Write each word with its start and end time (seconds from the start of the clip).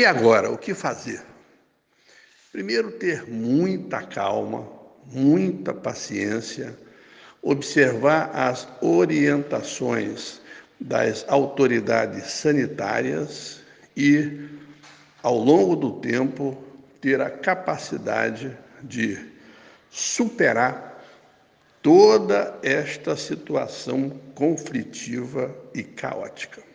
E 0.00 0.04
agora, 0.06 0.50
o 0.50 0.56
que 0.56 0.72
fazer? 0.72 1.20
Primeiro, 2.50 2.90
ter 2.92 3.28
muita 3.28 4.00
calma, 4.00 4.66
muita 5.04 5.74
paciência, 5.74 6.74
observar 7.42 8.30
as 8.32 8.66
orientações 8.80 10.40
das 10.80 11.26
autoridades 11.28 12.28
sanitárias 12.28 13.60
e, 13.94 14.48
ao 15.22 15.36
longo 15.36 15.76
do 15.76 16.00
tempo, 16.00 16.56
ter 16.98 17.20
a 17.20 17.28
capacidade 17.28 18.56
de 18.82 19.18
superar 19.90 20.98
toda 21.82 22.58
esta 22.62 23.14
situação 23.16 24.18
conflitiva 24.34 25.54
e 25.74 25.82
caótica. 25.82 26.69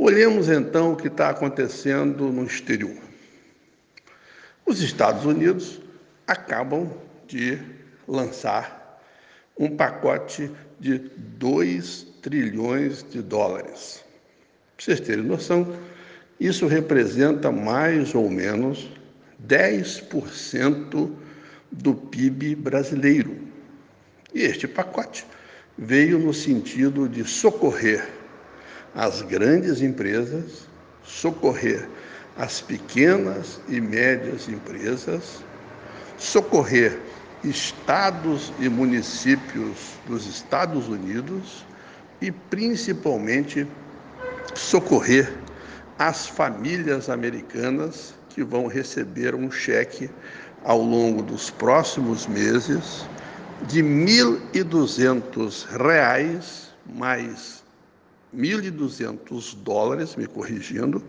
Olhemos 0.00 0.48
então 0.48 0.92
o 0.92 0.96
que 0.96 1.08
está 1.08 1.30
acontecendo 1.30 2.30
no 2.30 2.44
exterior. 2.44 2.96
Os 4.64 4.80
Estados 4.80 5.24
Unidos 5.24 5.80
acabam 6.24 6.88
de 7.26 7.58
lançar 8.06 9.02
um 9.58 9.76
pacote 9.76 10.52
de 10.78 10.98
2 10.98 12.06
trilhões 12.22 13.04
de 13.10 13.20
dólares. 13.20 14.04
Para 14.76 14.84
vocês 14.84 15.00
terem 15.00 15.24
noção, 15.24 15.76
isso 16.38 16.68
representa 16.68 17.50
mais 17.50 18.14
ou 18.14 18.30
menos 18.30 18.88
10% 19.48 21.12
do 21.72 21.92
PIB 21.92 22.54
brasileiro. 22.54 23.36
E 24.32 24.42
este 24.42 24.68
pacote 24.68 25.26
veio 25.76 26.20
no 26.20 26.32
sentido 26.32 27.08
de 27.08 27.24
socorrer 27.24 28.17
as 28.94 29.22
grandes 29.22 29.80
empresas, 29.80 30.68
socorrer 31.04 31.88
as 32.36 32.60
pequenas 32.60 33.60
e 33.68 33.80
médias 33.80 34.48
empresas, 34.48 35.42
socorrer 36.16 36.98
estados 37.42 38.52
e 38.58 38.68
municípios 38.68 39.76
dos 40.06 40.26
Estados 40.26 40.88
Unidos 40.88 41.64
e 42.20 42.30
principalmente 42.30 43.66
socorrer 44.54 45.32
as 45.98 46.26
famílias 46.26 47.08
americanas 47.08 48.14
que 48.30 48.42
vão 48.44 48.66
receber 48.66 49.34
um 49.34 49.50
cheque 49.50 50.10
ao 50.64 50.80
longo 50.80 51.22
dos 51.22 51.50
próximos 51.50 52.26
meses 52.26 53.06
de 53.66 53.82
1.200 53.82 55.66
reais 55.76 56.68
mais 56.86 57.62
1.200 58.34 59.56
dólares, 59.62 60.16
me 60.16 60.26
corrigindo, 60.26 61.02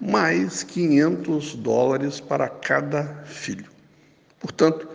mais 0.00 0.62
500 0.62 1.54
dólares 1.56 2.20
para 2.20 2.48
cada 2.48 3.22
filho. 3.24 3.70
Portanto, 4.40 4.88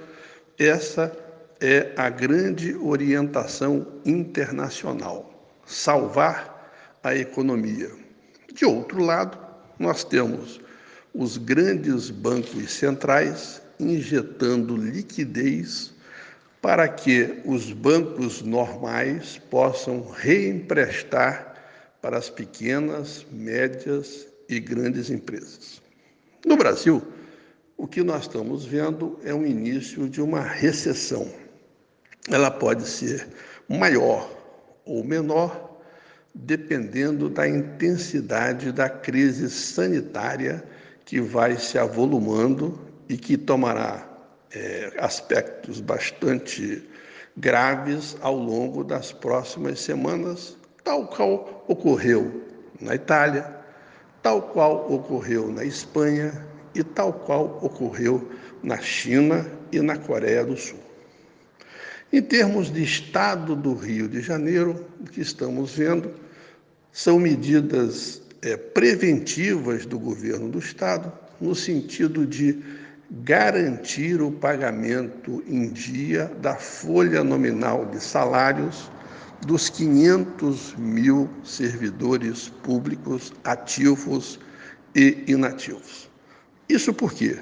essa 0.57 1.15
é 1.61 1.93
a 1.95 2.09
grande 2.09 2.75
orientação 2.75 3.87
internacional: 4.05 5.51
salvar 5.65 6.71
a 7.03 7.15
economia. 7.15 7.89
De 8.53 8.65
outro 8.65 9.03
lado, 9.03 9.37
nós 9.77 10.03
temos 10.03 10.59
os 11.13 11.37
grandes 11.37 12.09
bancos 12.09 12.71
centrais 12.71 13.61
injetando 13.79 14.75
liquidez 14.75 15.93
para 16.61 16.87
que 16.89 17.41
os 17.45 17.71
bancos 17.71 18.41
normais 18.41 19.39
possam 19.49 20.09
reemprestar 20.11 21.48
para 22.01 22.17
as 22.17 22.29
pequenas, 22.29 23.25
médias 23.31 24.27
e 24.47 24.59
grandes 24.59 25.09
empresas. 25.09 25.81
No 26.45 26.55
Brasil, 26.55 27.01
o 27.77 27.87
que 27.87 28.03
nós 28.03 28.23
estamos 28.23 28.65
vendo 28.65 29.19
é 29.23 29.33
o 29.33 29.45
início 29.45 30.09
de 30.09 30.21
uma 30.21 30.41
recessão. 30.41 31.27
Ela 32.29 32.51
pode 32.51 32.87
ser 32.87 33.27
maior 33.67 34.29
ou 34.85 35.03
menor, 35.03 35.81
dependendo 36.33 37.29
da 37.29 37.47
intensidade 37.47 38.71
da 38.71 38.89
crise 38.89 39.49
sanitária 39.49 40.63
que 41.05 41.19
vai 41.19 41.57
se 41.57 41.77
avolumando 41.77 42.79
e 43.07 43.17
que 43.17 43.37
tomará 43.37 44.07
é, 44.51 44.93
aspectos 44.97 45.79
bastante 45.79 46.87
graves 47.35 48.15
ao 48.21 48.35
longo 48.35 48.83
das 48.83 49.11
próximas 49.11 49.79
semanas 49.79 50.58
tal 50.83 51.07
qual 51.07 51.63
ocorreu 51.67 52.43
na 52.79 52.95
Itália, 52.95 53.45
tal 54.21 54.41
qual 54.41 54.91
ocorreu 54.91 55.51
na 55.51 55.63
Espanha 55.63 56.45
e 56.73 56.83
tal 56.83 57.13
qual 57.13 57.59
ocorreu 57.61 58.29
na 58.63 58.77
China 58.77 59.45
e 59.71 59.79
na 59.81 59.97
Coreia 59.97 60.43
do 60.45 60.57
Sul. 60.57 60.79
Em 62.11 62.21
termos 62.21 62.71
de 62.71 62.83
estado 62.83 63.55
do 63.55 63.73
Rio 63.73 64.07
de 64.07 64.21
Janeiro, 64.21 64.85
o 64.99 65.03
que 65.03 65.21
estamos 65.21 65.75
vendo 65.75 66.11
são 66.91 67.19
medidas 67.19 68.21
é, 68.41 68.57
preventivas 68.57 69.85
do 69.85 69.99
governo 69.99 70.49
do 70.49 70.59
estado, 70.59 71.11
no 71.39 71.53
sentido 71.53 72.25
de 72.25 72.59
garantir 73.11 74.21
o 74.21 74.31
pagamento 74.31 75.43
em 75.47 75.69
dia 75.69 76.25
da 76.41 76.55
folha 76.55 77.23
nominal 77.23 77.85
de 77.85 78.01
salários 78.01 78.89
dos 79.45 79.69
500 79.69 80.75
mil 80.77 81.29
servidores 81.43 82.49
públicos 82.63 83.33
ativos 83.43 84.39
e 84.95 85.23
inativos. 85.27 86.09
Isso 86.67 86.93
por 86.93 87.13
quê? 87.13 87.37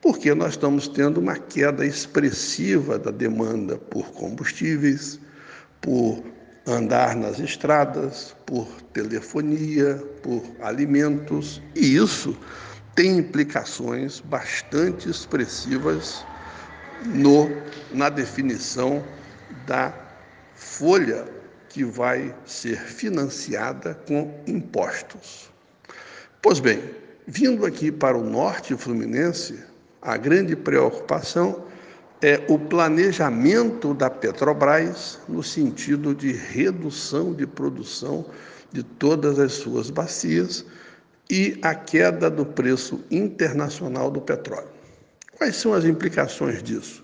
Porque 0.00 0.34
nós 0.34 0.50
estamos 0.50 0.88
tendo 0.88 1.18
uma 1.18 1.36
queda 1.36 1.84
expressiva 1.86 2.98
da 2.98 3.10
demanda 3.10 3.76
por 3.76 4.10
combustíveis, 4.12 5.18
por 5.80 6.22
andar 6.66 7.14
nas 7.14 7.38
estradas, 7.38 8.34
por 8.46 8.66
telefonia, 8.92 9.96
por 10.22 10.42
alimentos, 10.60 11.60
e 11.74 11.96
isso 11.96 12.36
tem 12.94 13.18
implicações 13.18 14.20
bastante 14.20 15.08
expressivas 15.08 16.24
no, 17.06 17.50
na 17.92 18.08
definição 18.08 19.04
da 19.66 20.03
folha 20.54 21.24
que 21.68 21.84
vai 21.84 22.34
ser 22.46 22.78
financiada 22.78 23.94
com 24.06 24.32
impostos. 24.46 25.50
Pois 26.40 26.60
bem, 26.60 26.82
vindo 27.26 27.66
aqui 27.66 27.90
para 27.90 28.16
o 28.16 28.22
norte 28.22 28.76
fluminense, 28.76 29.58
a 30.00 30.16
grande 30.16 30.54
preocupação 30.54 31.64
é 32.22 32.42
o 32.48 32.58
planejamento 32.58 33.92
da 33.92 34.08
Petrobras 34.08 35.18
no 35.28 35.42
sentido 35.42 36.14
de 36.14 36.32
redução 36.32 37.34
de 37.34 37.46
produção 37.46 38.24
de 38.72 38.82
todas 38.82 39.38
as 39.38 39.52
suas 39.52 39.90
bacias 39.90 40.64
e 41.30 41.58
a 41.62 41.74
queda 41.74 42.30
do 42.30 42.44
preço 42.44 43.04
internacional 43.10 44.10
do 44.10 44.20
petróleo. 44.20 44.68
Quais 45.36 45.56
são 45.56 45.74
as 45.74 45.84
implicações 45.84 46.62
disso? 46.62 47.03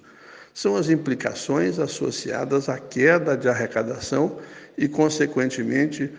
São 0.54 0.76
as 0.76 0.90
implicações 0.90 1.78
associadas 1.78 2.68
à 2.68 2.78
queda 2.78 3.36
de 3.36 3.48
arrecadação 3.48 4.38
e, 4.76 4.88
consequentemente, 4.88 6.10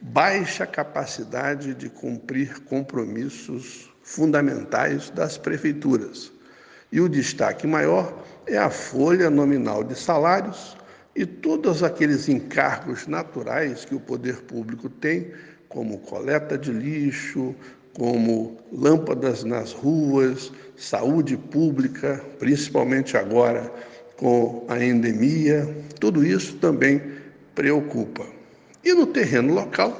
baixa 0.00 0.66
capacidade 0.66 1.74
de 1.74 1.88
cumprir 1.88 2.60
compromissos 2.64 3.90
fundamentais 4.02 5.10
das 5.10 5.36
prefeituras. 5.36 6.32
E 6.92 7.00
o 7.00 7.08
destaque 7.08 7.66
maior 7.66 8.24
é 8.46 8.56
a 8.56 8.70
folha 8.70 9.28
nominal 9.28 9.82
de 9.82 9.94
salários 9.98 10.76
e 11.14 11.26
todos 11.26 11.82
aqueles 11.82 12.28
encargos 12.28 13.06
naturais 13.06 13.84
que 13.84 13.94
o 13.94 14.00
poder 14.00 14.42
público 14.42 14.88
tem, 14.88 15.32
como 15.68 15.98
coleta 15.98 16.56
de 16.56 16.70
lixo, 16.70 17.54
como 17.96 18.58
lâmpadas 18.70 19.42
nas 19.42 19.72
ruas, 19.72 20.52
saúde 20.76 21.36
pública, 21.36 22.22
principalmente 22.38 23.16
agora 23.16 23.72
com 24.18 24.64
a 24.68 24.82
endemia, 24.82 25.66
tudo 25.98 26.24
isso 26.24 26.56
também 26.56 27.00
preocupa. 27.54 28.26
E 28.84 28.92
no 28.92 29.06
terreno 29.06 29.54
local, 29.54 29.98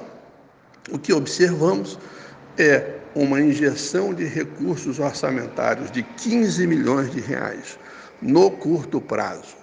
o 0.93 0.98
que 0.98 1.12
observamos 1.12 1.98
é 2.58 2.96
uma 3.14 3.40
injeção 3.40 4.12
de 4.12 4.25
recursos 4.25 4.98
orçamentários 4.98 5.90
de 5.90 6.02
15 6.02 6.66
milhões 6.66 7.10
de 7.10 7.20
reais 7.20 7.78
no 8.20 8.50
curto 8.50 9.00
prazo 9.00 9.56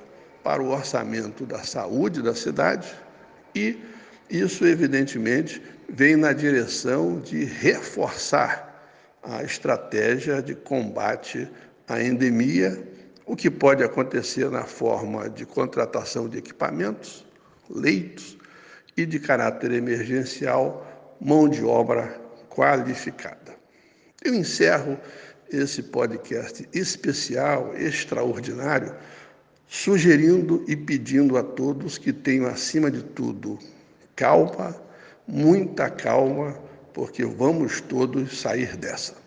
para 0.44 0.62
o 0.62 0.72
orçamento 0.72 1.46
da 1.46 1.60
saúde 1.60 2.22
da 2.22 2.34
cidade 2.34 2.92
e 3.54 3.78
isso 4.34 4.66
evidentemente 4.66 5.62
vem 5.88 6.16
na 6.16 6.34
direção 6.34 7.20
de 7.20 7.46
reforçar 7.46 8.74
a 9.22 9.44
estratégia 9.44 10.42
de 10.42 10.56
combate 10.56 11.48
à 11.88 12.02
endemia, 12.02 12.82
o 13.28 13.36
que 13.36 13.50
pode 13.50 13.84
acontecer 13.84 14.50
na 14.50 14.64
forma 14.64 15.30
de 15.30 15.46
contratação 15.46 16.28
de 16.28 16.40
equipamentos, 16.40 17.24
leitos 17.70 18.36
e 18.98 19.06
de 19.06 19.20
caráter 19.20 19.72
emergencial, 19.72 21.16
mão 21.22 21.48
de 21.48 21.64
obra 21.64 22.20
qualificada. 22.50 23.54
Eu 24.26 24.34
encerro 24.34 24.98
esse 25.52 25.84
podcast 25.84 26.68
especial, 26.74 27.76
extraordinário, 27.78 28.96
sugerindo 29.68 30.66
e 30.68 30.76
pedindo 30.76 31.38
a 31.38 31.44
todos 31.44 32.00
que 32.00 32.12
tenham, 32.12 32.48
acima 32.48 32.90
de 32.90 33.04
tudo, 33.04 33.60
calma, 34.16 34.76
muita 35.28 35.90
calma, 35.90 36.56
porque 36.94 37.26
vamos 37.26 37.82
todos 37.82 38.40
sair 38.40 38.76
dessa. 38.78 39.23